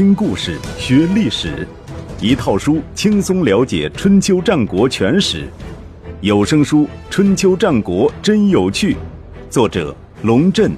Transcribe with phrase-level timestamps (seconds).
[0.00, 1.68] 听故事学历史，
[2.22, 5.46] 一套书轻松了解春秋战国全史。
[6.22, 8.94] 有声书《春秋战国真有趣》，
[9.50, 10.72] 作者龙震，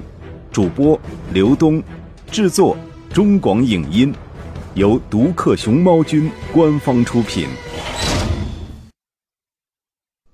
[0.51, 0.99] 主播
[1.31, 1.81] 刘东，
[2.29, 2.75] 制作
[3.13, 4.13] 中广影音，
[4.73, 7.47] 由独克熊猫君官方出品。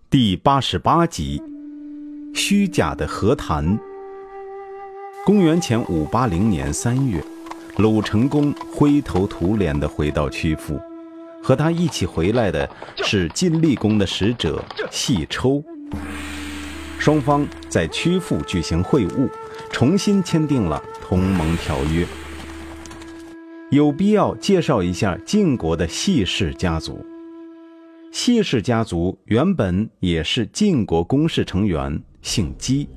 [0.09, 1.39] 第八十八集：
[2.33, 3.79] 虚假的和谈。
[5.23, 7.23] 公元前五八零年三月。
[7.79, 10.77] 鲁成公灰头土脸地回到曲阜，
[11.41, 14.61] 和他一起回来的是晋厉公的使者
[14.91, 15.63] 细抽。
[16.97, 19.29] 双方在曲阜举行会晤，
[19.71, 22.05] 重新签订了同盟条约。
[23.71, 26.99] 有必要介绍一下晋国的细氏家族。
[28.11, 32.89] 细氏家族原本也是晋国公室成员，姓姬。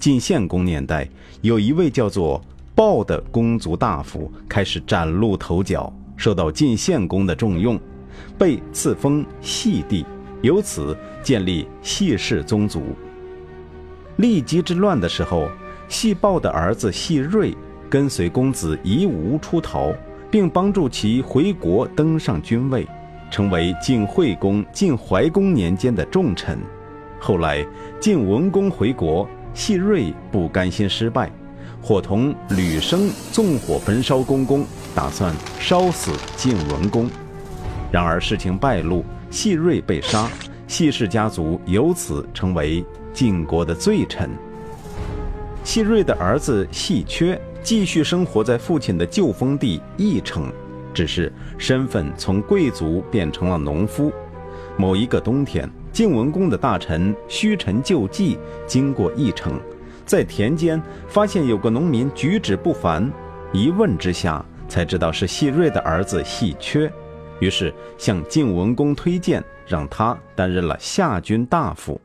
[0.00, 1.06] 晋献公年代，
[1.42, 2.42] 有一位叫做。
[2.74, 7.78] 鲍的公族大夫开始崭露头角，受到晋献公的重用，
[8.36, 10.04] 被赐封细帝，
[10.42, 12.82] 由此建立细氏宗族。
[14.18, 15.48] 骊姬之乱的时候，
[15.88, 17.56] 细鲍的儿子细瑞
[17.88, 19.92] 跟随公子夷吾出逃，
[20.28, 22.84] 并帮助其回国登上君位，
[23.30, 26.58] 成为晋惠公、晋怀公年间的重臣。
[27.20, 27.64] 后来
[28.00, 31.30] 晋文公回国，细瑞不甘心失败。
[31.84, 37.10] 伙同吕生纵火焚烧宫宫，打算烧死晋文公。
[37.92, 40.30] 然而事情败露，细锐被杀，
[40.66, 44.30] 细氏家族由此成为晋国的罪臣。
[45.62, 50.50] 细锐的儿子细缺继续生活在父亲的旧封地翼城，
[50.94, 54.10] 只是身份从贵族变成了农夫。
[54.78, 59.60] 某一个冬天，晋文公的大臣虚臣救济经过翼城。
[60.04, 63.10] 在田间发现有个农民举止不凡，
[63.52, 66.90] 一问之下才知道是细瑞的儿子细缺，
[67.40, 72.00] 于是向晋文公推荐，让他担任了下军大夫。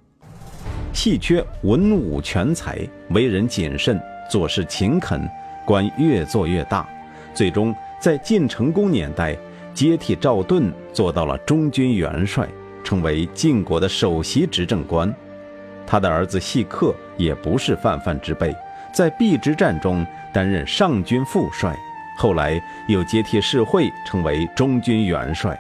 [0.94, 2.80] 细缺文武全才，
[3.10, 5.30] 为人谨慎，做事勤恳，
[5.66, 6.88] 官越做越大，
[7.34, 9.38] 最终在晋成公年代
[9.74, 12.48] 接替赵盾，做到了中军元帅，
[12.84, 15.14] 成为晋国的首席执政官。
[15.90, 18.56] 他的儿子细克也不是泛泛之辈，
[18.94, 21.76] 在邲之战中担任上军副帅，
[22.16, 25.60] 后来又接替士会成为中军元帅，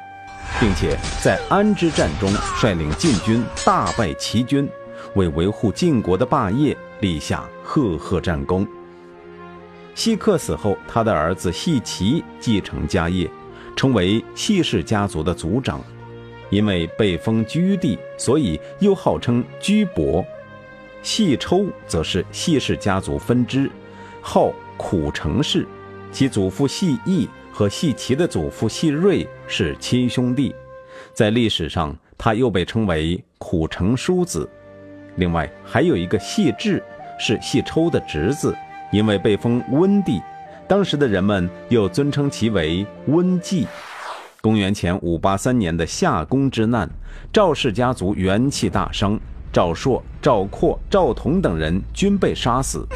[0.60, 4.70] 并且在安之战中率领晋军大败齐军，
[5.16, 8.68] 为维护晋国的霸业立下赫赫战功。
[9.96, 13.28] 细克死后，他的儿子细齐继承家业，
[13.76, 15.82] 成为细氏家族的族长。
[16.50, 20.26] 因为被封居地，所以又号称居伯。
[21.02, 23.72] 细抽则是细氏家族分支，
[24.22, 25.66] 号苦城氏。
[26.12, 30.54] 其祖父细义和细齐的祖父细锐是亲兄弟，
[31.14, 34.50] 在历史上他又被称为苦城叔子。
[35.16, 36.84] 另外还有一个细志，
[37.20, 38.56] 是细抽的侄子，
[38.92, 40.20] 因为被封温地，
[40.68, 43.68] 当时的人们又尊称其为温季。
[44.42, 46.90] 公元前五八三年的夏宫之难，
[47.34, 49.20] 赵氏家族元气大伤，
[49.52, 52.88] 赵朔、赵括、赵同等人均被杀死。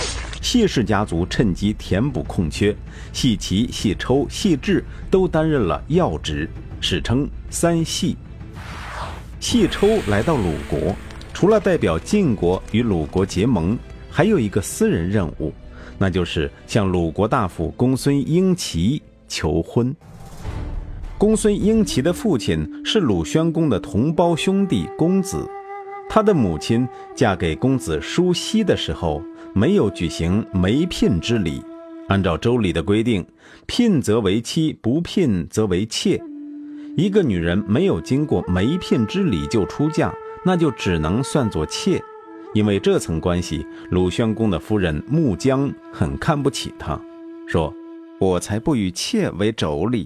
[0.41, 2.73] 谢氏家族趁机填补空缺，
[3.11, 6.49] 谢齐、谢抽、谢智都担任了要职，
[6.79, 8.15] 史称三细。
[9.41, 10.95] 细抽来到鲁国，
[11.33, 13.77] 除了代表晋国与鲁国结盟，
[14.09, 15.51] 还有一个私人任务，
[15.97, 19.93] 那就是向鲁国大夫公孙婴齐求婚。
[21.23, 25.49] 公孙婴齐的父亲是鲁宣公的同胞兄弟公子，
[26.09, 26.85] 他的母亲
[27.15, 29.23] 嫁给公子叔西的时候
[29.55, 31.63] 没有举行媒聘之礼。
[32.09, 33.25] 按照周礼的规定，
[33.65, 36.21] 聘则为妻，不聘则为妾。
[36.97, 40.13] 一个女人没有经过媒聘之礼就出嫁，
[40.43, 42.03] 那就只能算作妾。
[42.53, 46.99] 因为这层关系，鲁宣公的夫人穆姜很看不起他，
[47.47, 47.73] 说
[48.19, 50.05] ：“我才不与妾为妯娌。”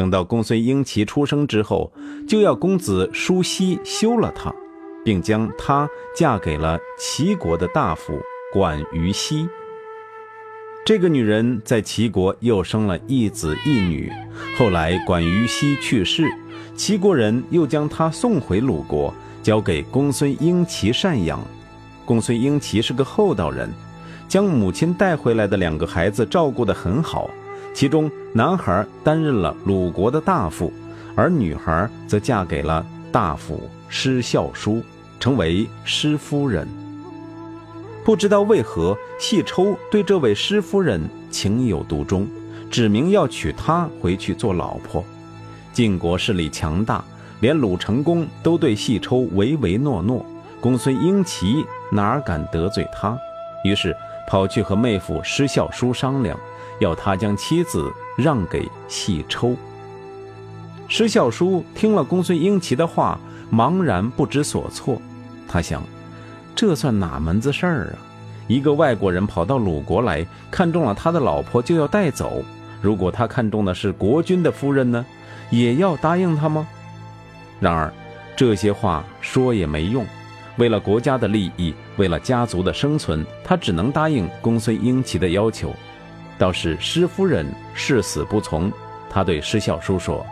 [0.00, 1.92] 等到公孙婴齐出生之后，
[2.26, 4.50] 就要公子叔西休了他，
[5.04, 5.86] 并将她
[6.16, 8.18] 嫁给了齐国的大夫
[8.50, 9.46] 管于西。
[10.86, 14.10] 这个女人在齐国又生了一子一女。
[14.56, 16.24] 后来管于西去世，
[16.74, 19.12] 齐国人又将她送回鲁国，
[19.42, 21.38] 交给公孙婴齐赡养。
[22.06, 23.70] 公孙婴齐是个厚道人，
[24.26, 27.28] 将母亲带回来的两个孩子照顾得很好。
[27.72, 30.72] 其中，男孩担任了鲁国的大夫，
[31.14, 34.82] 而女孩则嫁给了大夫施孝叔，
[35.18, 36.68] 成为施夫人。
[38.04, 41.00] 不知道为何，细抽对这位施夫人
[41.30, 42.26] 情有独钟，
[42.70, 45.04] 指明要娶她回去做老婆。
[45.72, 47.04] 晋国势力强大，
[47.40, 50.24] 连鲁成公都对细抽唯唯诺诺，
[50.60, 53.16] 公孙婴齐哪敢得罪他？
[53.64, 53.94] 于是
[54.26, 56.38] 跑去和妹夫施孝叔商量，
[56.80, 59.54] 要他将妻子让给细抽。
[60.88, 63.16] 施孝叔听了公孙英奇的话，
[63.52, 65.00] 茫然不知所措。
[65.46, 65.82] 他想，
[66.56, 67.98] 这算哪门子事儿啊？
[68.48, 72.42] 一个外国人跑到鲁国来看中了他的老婆，就要带走。
[72.82, 75.06] 如果他看中的是国君的夫人呢，
[75.50, 76.66] 也要答应他吗？
[77.60, 77.92] 然而，
[78.34, 80.04] 这些话说也没用。
[80.56, 85.72] 为了国家的利益，为了家族的生存，他只能答应公孙英奇的要求。
[86.40, 88.72] 倒是施夫人誓死不从。
[89.10, 90.24] 他对施孝叔说。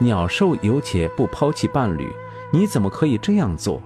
[0.00, 2.08] 鸟兽有且不抛弃伴侣，
[2.52, 3.82] 你怎么可以这样做？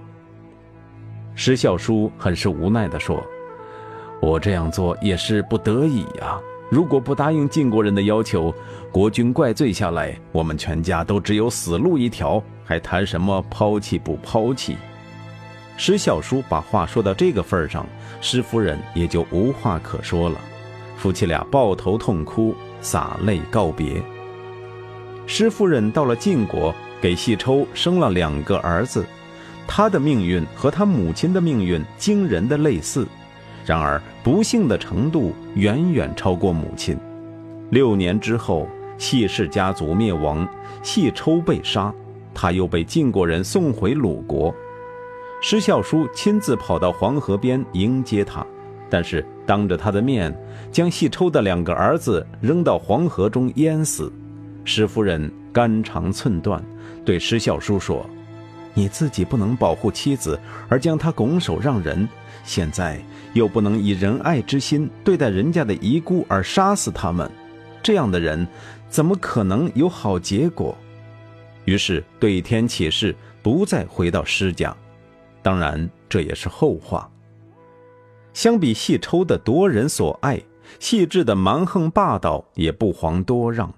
[1.33, 3.25] 施孝叔很是无奈地说
[4.21, 6.39] ：“我这样做也是不得已呀。
[6.69, 8.53] 如果不答应晋国人的要求，
[8.91, 14.77] 国君怪罪下来，我们全家都只有死路一条，还谈什么抛弃不抛弃？”
[15.77, 17.87] 施孝叔把话说到这个份上，
[18.21, 20.39] 施夫人也就无话可说了。
[20.95, 24.01] 夫妻俩抱头痛哭，洒泪告别。
[25.25, 29.05] 施夫人到了晋国，给细抽生了两个儿子，
[29.67, 33.07] 他的命运和他母亲的命运惊人的类似，
[33.65, 36.97] 然而不幸的程度远远超过母亲。
[37.69, 38.67] 六年之后，
[38.97, 40.47] 细氏家族灭亡，
[40.81, 41.93] 细抽被杀，
[42.33, 44.53] 他又被晋国人送回鲁国。
[45.41, 48.45] 施孝叔亲自跑到黄河边迎接他，
[48.89, 50.33] 但是当着他的面，
[50.71, 54.11] 将细抽的两个儿子扔到黄河中淹死。
[54.65, 56.63] 施夫人肝肠寸断，
[57.03, 58.09] 对施孝叔说
[58.73, 62.07] ：“你自己不能保护妻子，而将她拱手让人，
[62.45, 63.03] 现在
[63.33, 67.29] 又不能以仁爱之心对待人家的遗孤而杀死他们，
[67.81, 68.47] 这样的人
[68.89, 70.77] 怎么可能有好结果？”
[71.65, 74.75] 于是对天起誓，不再回到施家。
[75.41, 77.09] 当然，这也是后话。
[78.33, 80.41] 相比细抽的夺人所爱，
[80.79, 83.71] 细致的蛮横霸道也不遑多让。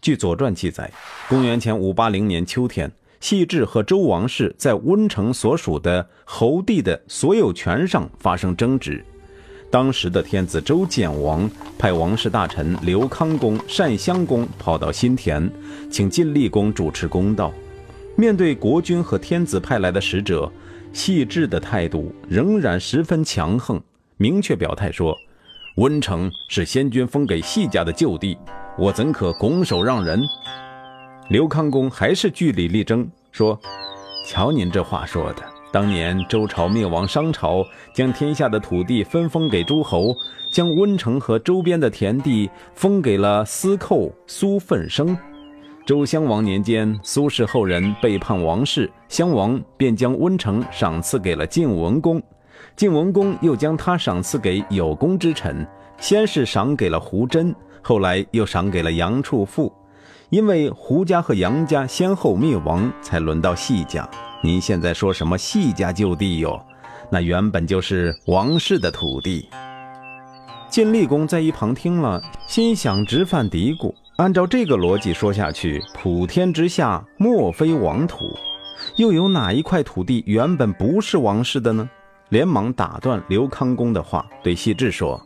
[0.00, 0.90] 据《左传》记载，
[1.28, 2.90] 公元前五八零年秋天，
[3.20, 9.04] 细致和周王室在温城所属的侯地的所有权上发生争执。
[9.70, 11.48] 当时的天子周简王
[11.78, 15.50] 派王室大臣刘康公、单襄公跑到新田，
[15.90, 17.52] 请晋厉公主持公道。
[18.16, 20.50] 面对国君和天子派来的使者，
[20.92, 23.80] 细致的态度仍然十分强横，
[24.16, 25.16] 明确表态说
[25.76, 28.36] ：“温城是先君封给细家的旧地。”
[28.78, 30.22] 我怎可拱手让人？
[31.28, 33.58] 刘康公还是据理力争，说
[34.26, 35.42] ：“瞧您这话说的，
[35.72, 37.64] 当年周朝灭亡，商朝
[37.94, 40.14] 将天下的土地分封给诸侯，
[40.50, 45.16] 将温城和周边的田地封给了司寇苏奋生。
[45.90, 52.22] 周襄王年间，苏氏后人背叛王室，襄王便将温城赏赐给了晋文公，
[52.76, 55.66] 晋文公又将他赏赐给有功之臣，
[55.98, 57.52] 先是赏给了胡真。”
[57.82, 59.72] 后来又赏给了杨处父，
[60.28, 64.08] 因为胡家和杨家先后灭亡，才轮到戏家。
[64.44, 66.64] 您现在说什么戏家就地哟？
[67.10, 69.48] 那原本就是王室的土地。
[70.68, 78.36] 晋厉公在一旁听了，心想直犯嘀咕：按照这个逻辑说下去，普天之下莫非王土，
[78.96, 81.88] 又有哪一块土地原本不是王室的呢？
[82.28, 85.20] 连忙打断刘康公的话，对细致说。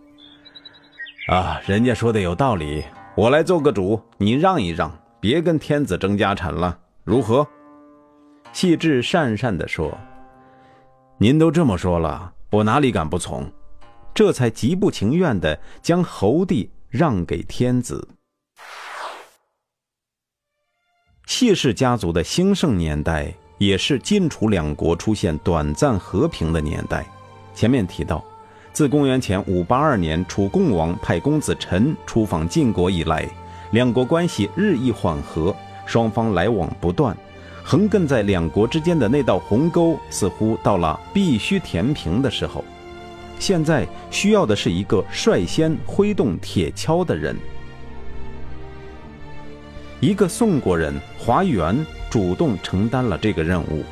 [1.28, 2.84] 啊，人家说的有道理，
[3.16, 7.46] 我来做个主，你让一让，别跟天子争家产了，如何？
[8.52, 9.92] 细致讪讪地说
[11.18, 13.50] ：“您都这么说了，我哪里敢不从？”
[14.14, 18.06] 这才极不情愿地将侯地让给天子。
[21.26, 27.06] 谢氏家族的兴盛年代，也是晋楚两国出现短暂和平的年代。
[27.54, 28.24] 前面提到。
[28.72, 33.24] 自公元前五八二年楚共王派公子陈出访晋国以来，
[33.70, 35.54] 两国关系日益缓和，
[35.86, 37.16] 双方来往不断，
[37.62, 42.64] 横亘在两国之间的那道鸿沟似乎到了必须填平的时候。
[43.38, 47.36] 现在需要的是一个率先挥动铁锹的人。
[50.04, 51.74] 一个宋国人华元
[52.10, 53.82] 主动承担了这个任务。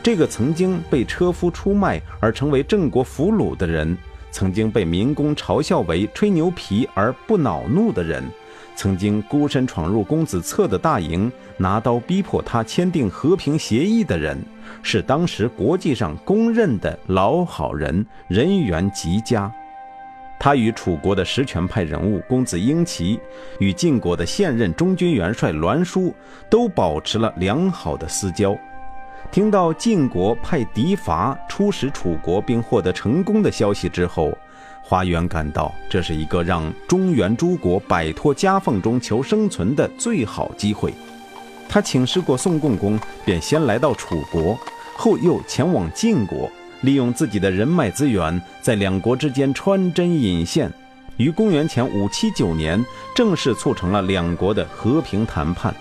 [0.00, 3.98] 这个曾经被车夫出卖而成为郑国俘虏的人。
[4.30, 8.22] 曾经被民工嘲笑为吹牛皮而不恼怒的人，
[8.76, 14.38] 曾经孤身闯入公子策的大营，拿刀逼迫他签订和平协议的人，
[14.84, 19.52] 是当时国际上公认的老好人，人缘极佳。
[20.42, 23.20] 他与楚国的实权派人物公子婴齐，
[23.58, 26.14] 与晋国的现任中军元帅栾书
[26.48, 28.56] 都保持了良好的私交。
[29.30, 34.32] 听到晋国派狄伐出使楚国并获得成功的消息之后，
[34.82, 40.94] 华元感到这是一个让中原诸国摆脱夹缝中求生存的最好机会。
[41.68, 44.58] 他请示过宋共公，便先来到楚国，
[44.96, 46.50] 后又前往晋国。
[46.82, 50.72] 利用自己的人脉资源，在两国之间穿针引线，
[51.16, 52.82] 于公元前五七九年
[53.14, 55.74] 正式促成了两国的和平谈判。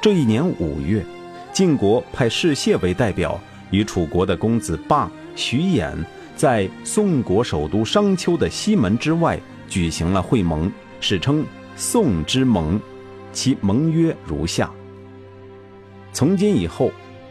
[0.00, 1.04] 这一年五月，
[1.52, 3.40] 晋国派士燮为代表，
[3.70, 5.92] 与楚国的公子霸、徐偃
[6.34, 9.38] 在宋国首都商丘的西门之外
[9.68, 11.44] 举行了会盟，史称
[11.76, 12.80] 宋之盟。
[13.32, 14.68] 其盟约如下：
[16.12, 16.90] 从今以后。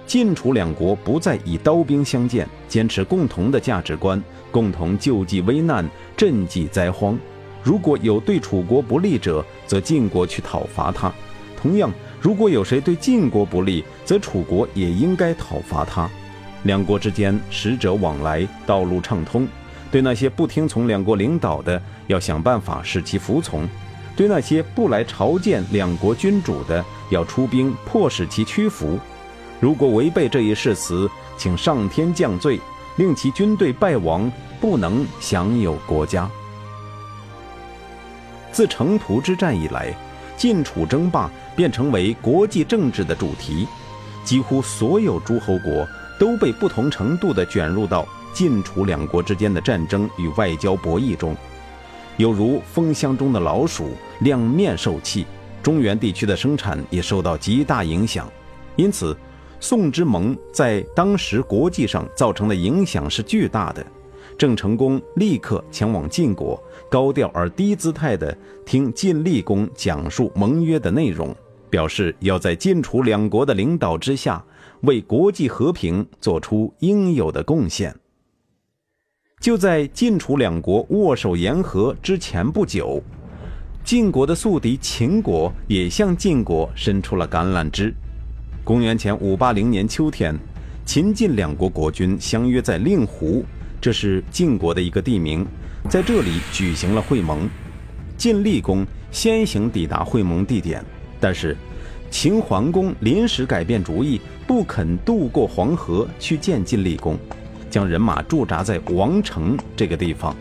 [0.09, 5.87] 晋楚两国不再以刀兵相见，坚持共同的价值观，共同救济危难、
[6.17, 7.15] 赈济灾荒。
[7.61, 11.11] 如果有对楚国不利者，则晋国去讨伐他；
[11.55, 16.09] 同样，如果有谁对晋国不利，则楚国也应该讨伐他。
[16.63, 19.47] 两国之间使者往来，道路畅通。
[19.91, 23.61] 对那些不听从两国领导的，要想办法使其服从；
[24.15, 28.99] 对那些不来朝见两国君主的，要出兵迫使其屈服。
[29.59, 32.59] 如果违背这一誓词，请上天降罪，
[32.95, 36.29] 令其军队败亡，不能享有国家。
[38.53, 39.93] 自城濮之战以来，
[40.37, 43.67] 晋楚争霸便成为国际政治的主题，
[44.23, 45.85] 几乎所有诸侯国
[46.17, 51.35] 都被不同程度地卷入到晋楚两国之间的战争与外交博弈中，
[52.15, 55.25] 有如蜂箱中的老鼠，两面受气。
[55.61, 58.25] 中原地区的生产也受到极大影响，
[58.77, 59.15] 因此。
[59.59, 63.85] 宋之盟在当时国际上造成的影响是巨大的。
[64.37, 71.35] 郑成功立刻前往晋国，高调而低姿态地听晋厉公讲述盟约的内容，
[71.69, 74.41] 表示要在晋楚两国的领导之下，
[74.83, 77.93] 为国际和平做出应有的贡献。
[79.41, 83.01] 就在晋楚两国握手言和之前不久，
[83.83, 87.93] 晋国的宿敌秦国也向晋国伸出了橄榄枝。
[88.63, 90.37] 公元前五八零年秋天，
[90.85, 93.43] 秦晋两国国君相约在令狐，
[93.81, 95.45] 这是晋国的一个地名，
[95.89, 97.49] 在这里举行了会盟。
[98.15, 100.83] 晋厉公先行抵达会盟地点，
[101.19, 101.55] 但是
[102.11, 107.17] 秦桓公临时改变主意，不肯渡过黄河去见晋厉公，
[107.69, 110.35] 将人马驻扎在王城这个地方，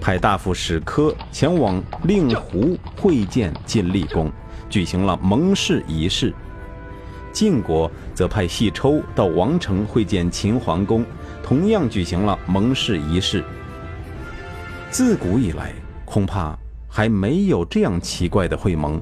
[0.00, 4.30] 派大夫史科前往令狐会见晋厉公，
[4.68, 6.32] 举行了盟誓仪式。
[7.32, 11.04] 晋国则派细抽到王城会见秦桓公，
[11.42, 13.42] 同样举行了盟誓仪式。
[14.90, 15.72] 自古以来，
[16.04, 16.56] 恐怕
[16.88, 19.00] 还没有这样奇怪的会盟。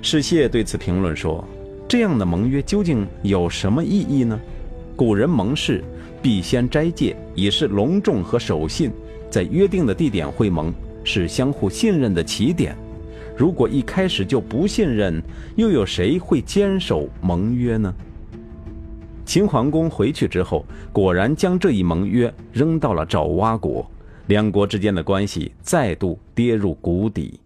[0.00, 1.44] 世燮对此评论说
[1.88, 4.38] ：“这样的盟约究竟有什么意义呢？
[4.94, 5.82] 古人盟誓
[6.22, 8.92] 必先斋戒，以示隆重和守信，
[9.28, 12.76] 在约定的地点会盟，是相互信任的起点。”
[13.40, 15.18] 如果一开始就不信任，
[15.56, 17.90] 又有谁会坚守盟约呢？
[19.24, 23.90] 秦桓公回去之后，果然将这一盟约扔到了爪哇国，
[24.26, 27.40] 两国之间的关系再度跌入谷底。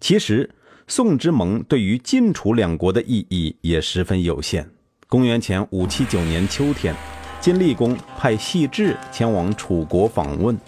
[0.00, 0.50] 其实，
[0.88, 4.68] 宋之盟对于晋楚两国的意义也十分有限。
[5.06, 6.92] 公元前五七九年秋天，
[7.40, 10.58] 晋厉公派细致前往楚国访问。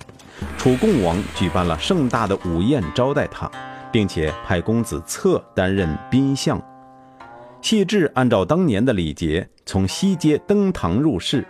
[0.56, 3.50] 楚共王举办了盛大的午宴招待他，
[3.92, 6.60] 并且派公子策担任宾相。
[7.60, 11.46] 细致按照当年的礼节，从西街登堂入室。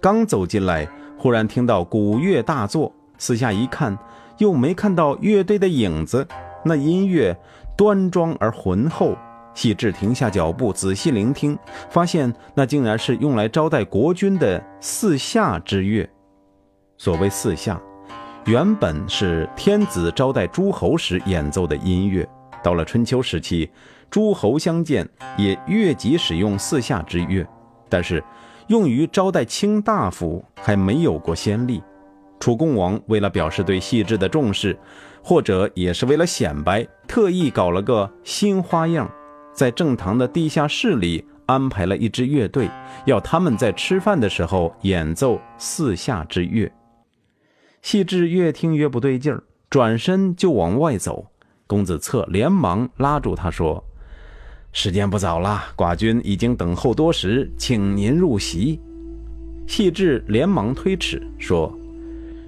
[0.00, 3.96] 刚走进来，忽然听到鼓乐大作，四下一看，
[4.38, 6.26] 又没看到乐队的影子。
[6.64, 7.36] 那音乐
[7.76, 9.16] 端庄而浑厚。
[9.54, 11.58] 细致停下脚步，仔细聆听，
[11.90, 16.08] 发现那竟然是用来招待国君的四下之乐。
[16.96, 17.78] 所谓四下。
[18.46, 22.28] 原本是天子招待诸侯时演奏的音乐，
[22.60, 23.70] 到了春秋时期，
[24.10, 27.46] 诸侯相见也越级使用四下之乐，
[27.88, 28.22] 但是
[28.66, 31.80] 用于招待卿大夫还没有过先例。
[32.40, 34.76] 楚共王为了表示对细致的重视，
[35.22, 39.08] 或者也是为了显摆，特意搞了个新花样，
[39.54, 42.68] 在正堂的地下室里安排了一支乐队，
[43.06, 46.68] 要他们在吃饭的时候演奏四下之乐。
[47.82, 51.26] 细致越听越不对劲儿，转身就往外走。
[51.66, 53.82] 公子策连忙拉住他说
[54.72, 58.80] ：“时间不早了，寡君已经等候多时，请您入席。”
[59.66, 61.76] 细致连忙推辞说：“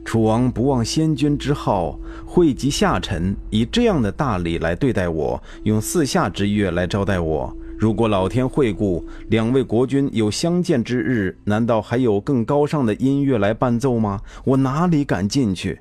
[0.05, 7.55] 楚王不忘先君之好，惠及下臣，以这样的大礼来对待我，用四下之乐来招待我。
[7.77, 14.21] 如果老天惠顾，两位国君有相见之日，难道还有更高尚的音乐来伴奏吗？
[14.45, 15.81] 我哪里敢进去？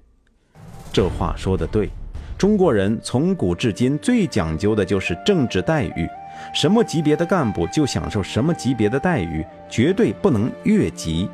[0.91, 1.89] 这话说的对，
[2.38, 6.07] 中国人从古至今最讲究的就是政治待遇，
[6.53, 11.29] 什么级别的干部就享受什么级别的待遇，绝对不能越级。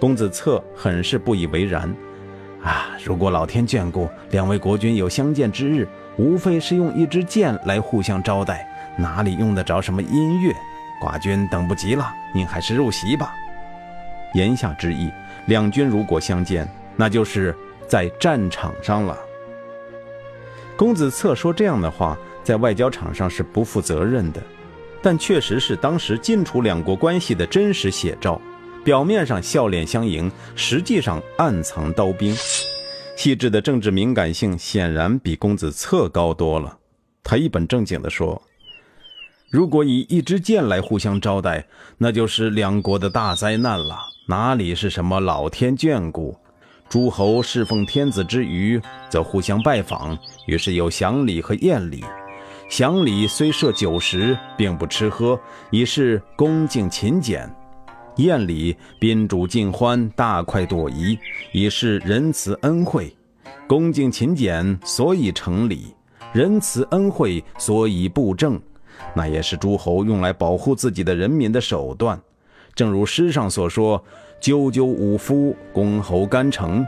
[0.00, 1.82] 公子策很是不以为然，
[2.62, 8.68] 啊，如果老天眷顾，两位国君有相见之日，无非是用一支箭来互相招待。
[8.98, 10.52] 哪里用得着什么音乐？
[11.00, 13.32] 寡君等不及了，您还是入席吧。
[14.34, 15.08] 言下之意，
[15.46, 19.16] 两军如果相见，那就是在战场上了。
[20.76, 24.42] 公子策说这样的话，在外交场上是不负责任的，
[25.00, 28.40] 但确实是当时晋楚两国关系的真实写照。
[28.84, 32.34] 表面上笑脸相迎，实际上暗藏刀兵。
[33.16, 36.76] 细致的政治敏感性显然比公子策高多了。
[37.22, 38.42] 他一本正经地说。
[39.50, 43.98] 如果以一支箭来互相招待，那就是两国的大灾难了。
[44.26, 46.36] 哪里是什么老天眷顾？
[46.86, 48.78] 诸侯侍奉天子之余，
[49.08, 52.04] 则互相拜访，于是有祥礼和宴礼。
[52.68, 55.38] 祥礼虽设酒食，并不吃喝，
[55.70, 57.48] 以示恭敬勤俭；
[58.16, 61.18] 宴礼宾主尽欢，大快朵颐，
[61.52, 63.10] 以示仁慈恩惠。
[63.66, 65.94] 恭敬勤俭，所以成礼；
[66.34, 68.60] 仁慈恩惠，所以布政。
[69.14, 72.20] 那也是诸侯用来保护自己的人民的手段，
[72.74, 74.02] 正如诗上所说
[74.40, 76.86] ：“赳赳武夫，公侯干城。”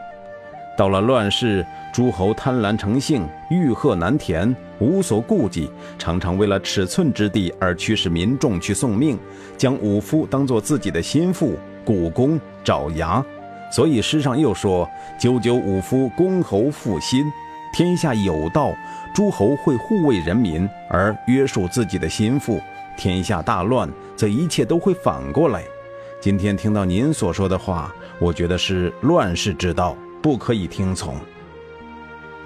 [0.79, 9.19] 到了乱世，诸侯贪婪成性，欲壑难填，无所顾忌，常常为了尺寸之地而驱使民众去送命，
[9.59, 13.23] 将武夫当作自己的心腹、雇工、爪牙。
[13.71, 14.88] 所以诗上又说
[15.21, 17.25] ：“赳赳武夫，公侯负心。”
[17.73, 18.75] 天下有道，
[19.15, 22.59] 诸侯会护卫人民而约束自己的心腹；
[22.97, 25.62] 天下大乱，则一切都会反过来。
[26.21, 31.14] 今天听到您所说的话，我觉得是乱世之道，不可以听从。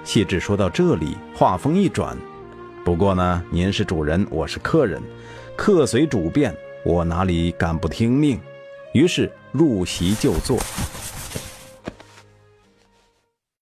[0.03, 2.15] 谢志说到这里，话锋一转
[2.85, 5.01] ：“不过呢，您是主人，我是客人，
[5.55, 8.39] 客随主便，我哪里敢不听命？”
[8.93, 10.57] 于是入席就坐。